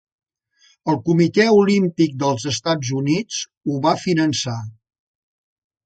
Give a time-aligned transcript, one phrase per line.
[0.93, 4.61] El Comitè Olímpic dels Estats Units ho va finançar.